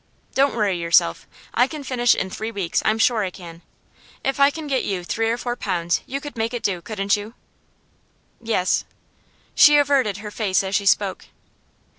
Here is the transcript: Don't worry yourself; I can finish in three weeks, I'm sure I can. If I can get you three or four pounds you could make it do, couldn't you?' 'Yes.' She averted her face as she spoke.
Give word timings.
Don't 0.33 0.55
worry 0.55 0.79
yourself; 0.81 1.27
I 1.53 1.67
can 1.67 1.83
finish 1.83 2.15
in 2.15 2.31
three 2.31 2.49
weeks, 2.49 2.81
I'm 2.83 2.97
sure 2.97 3.23
I 3.23 3.29
can. 3.29 3.61
If 4.23 4.39
I 4.39 4.49
can 4.49 4.65
get 4.65 4.83
you 4.83 5.03
three 5.03 5.29
or 5.29 5.37
four 5.37 5.55
pounds 5.55 6.01
you 6.07 6.19
could 6.19 6.35
make 6.35 6.55
it 6.55 6.63
do, 6.63 6.81
couldn't 6.81 7.15
you?' 7.15 7.35
'Yes.' 8.41 8.83
She 9.53 9.77
averted 9.77 10.17
her 10.17 10.31
face 10.31 10.63
as 10.63 10.73
she 10.73 10.87
spoke. 10.87 11.25